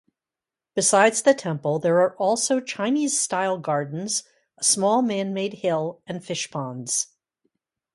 [0.73, 4.23] Besides the temple, there are also Chinese-style gardens,
[4.57, 7.09] a small man-made "hill" and fishponds.